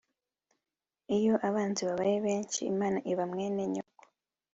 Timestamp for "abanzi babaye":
1.47-2.15